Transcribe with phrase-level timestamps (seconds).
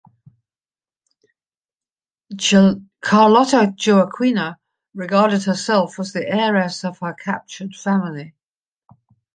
[3.01, 4.57] Carlota Joaquina
[4.95, 8.33] regarded herself as the heiress of her captured family.